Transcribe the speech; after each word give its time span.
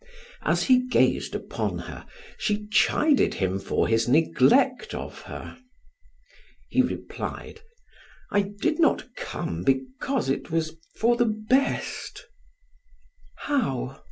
As 0.41 0.63
he 0.63 0.87
gazed 0.87 1.35
upon 1.35 1.77
her 1.77 2.07
she 2.35 2.65
chided 2.71 3.35
him 3.35 3.59
for 3.59 3.87
his 3.87 4.07
neglect 4.07 4.95
of 4.95 5.21
her. 5.29 5.59
He 6.67 6.81
replied: 6.81 7.61
"I 8.31 8.41
did 8.59 8.79
not 8.79 9.13
come 9.15 9.61
because 9.63 10.27
it 10.27 10.49
was 10.49 10.75
for 10.97 11.15
the 11.15 11.27
best" 11.47 12.25
"How? 13.47 13.99